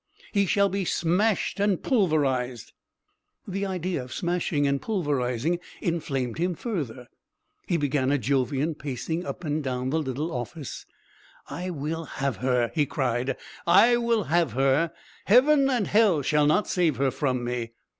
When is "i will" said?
11.51-12.05, 13.67-14.23